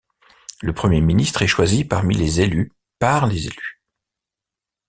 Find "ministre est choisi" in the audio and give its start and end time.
0.99-1.85